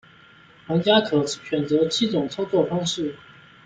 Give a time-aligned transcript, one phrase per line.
[0.65, 3.15] 玩家可选择七种操纵方式。